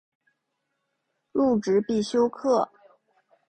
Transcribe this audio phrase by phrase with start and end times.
[1.31, 2.71] 入职必修课